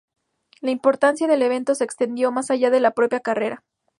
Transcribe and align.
La 0.61 0.71
importancia 0.71 1.27
del 1.27 1.43
evento 1.43 1.75
se 1.75 1.83
extendió 1.83 2.31
más 2.31 2.49
allá 2.49 2.71
de 2.71 2.79
la 2.79 2.95
propia 2.95 3.19
carrera. 3.19 3.63